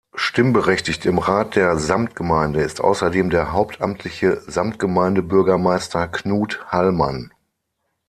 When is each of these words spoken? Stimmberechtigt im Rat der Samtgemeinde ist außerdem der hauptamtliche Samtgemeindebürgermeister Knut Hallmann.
Stimmberechtigt 0.15 1.05
im 1.05 1.19
Rat 1.19 1.55
der 1.55 1.77
Samtgemeinde 1.77 2.63
ist 2.63 2.81
außerdem 2.81 3.29
der 3.29 3.51
hauptamtliche 3.51 4.41
Samtgemeindebürgermeister 4.47 6.07
Knut 6.07 6.59
Hallmann. 6.69 7.31